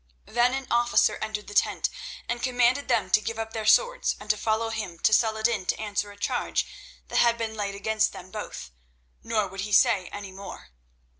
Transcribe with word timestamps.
Then 0.25 0.55
an 0.55 0.65
officer 0.71 1.19
entered 1.21 1.45
the 1.45 1.53
tent, 1.53 1.87
and 2.27 2.41
commanded 2.41 2.87
them 2.87 3.11
to 3.11 3.21
give 3.21 3.37
up 3.37 3.53
their 3.53 3.67
swords 3.67 4.15
and 4.19 4.31
to 4.31 4.35
follow 4.35 4.71
him 4.71 4.97
to 4.97 5.13
Saladin 5.13 5.67
to 5.67 5.79
answer 5.79 6.09
a 6.09 6.17
charge 6.17 6.65
that 7.09 7.17
had 7.19 7.37
been 7.37 7.55
laid 7.55 7.75
against 7.75 8.11
them 8.11 8.31
both, 8.31 8.71
nor 9.21 9.47
would 9.47 9.61
he 9.61 9.71
say 9.71 10.07
any 10.07 10.31
more. 10.31 10.69